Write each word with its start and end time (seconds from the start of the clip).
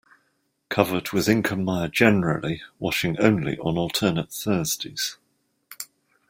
Covered 0.69 1.11
with 1.11 1.29
ink 1.29 1.51
and 1.51 1.63
mire 1.63 1.87
generally, 1.87 2.63
washing 2.79 3.19
only 3.19 3.59
on 3.59 3.77
alternate 3.77 4.31
Thursdays. 4.33 5.17